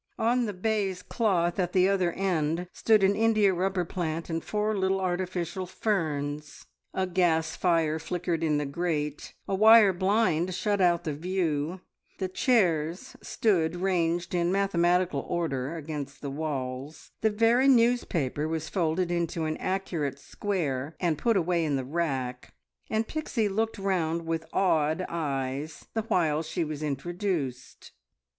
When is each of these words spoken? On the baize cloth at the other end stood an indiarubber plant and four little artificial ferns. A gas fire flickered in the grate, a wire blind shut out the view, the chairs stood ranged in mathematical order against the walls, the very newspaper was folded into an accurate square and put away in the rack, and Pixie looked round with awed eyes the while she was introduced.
On 0.17 0.47
the 0.47 0.53
baize 0.53 1.03
cloth 1.03 1.59
at 1.59 1.73
the 1.73 1.87
other 1.87 2.11
end 2.13 2.67
stood 2.73 3.03
an 3.03 3.13
indiarubber 3.15 3.85
plant 3.85 4.31
and 4.31 4.43
four 4.43 4.75
little 4.75 4.99
artificial 4.99 5.67
ferns. 5.67 6.65
A 6.91 7.05
gas 7.05 7.55
fire 7.55 7.99
flickered 7.99 8.43
in 8.43 8.57
the 8.57 8.65
grate, 8.65 9.35
a 9.47 9.53
wire 9.53 9.93
blind 9.93 10.55
shut 10.55 10.81
out 10.81 11.03
the 11.03 11.13
view, 11.13 11.81
the 12.17 12.27
chairs 12.27 13.15
stood 13.21 13.75
ranged 13.75 14.33
in 14.33 14.51
mathematical 14.51 15.19
order 15.29 15.75
against 15.75 16.21
the 16.21 16.31
walls, 16.31 17.11
the 17.21 17.29
very 17.29 17.67
newspaper 17.67 18.47
was 18.47 18.69
folded 18.69 19.11
into 19.11 19.45
an 19.45 19.55
accurate 19.57 20.17
square 20.17 20.95
and 20.99 21.19
put 21.19 21.37
away 21.37 21.63
in 21.63 21.75
the 21.75 21.85
rack, 21.85 22.55
and 22.89 23.07
Pixie 23.07 23.47
looked 23.47 23.77
round 23.77 24.25
with 24.25 24.47
awed 24.51 25.05
eyes 25.09 25.85
the 25.93 26.01
while 26.01 26.41
she 26.41 26.63
was 26.63 26.81
introduced. 26.81 27.91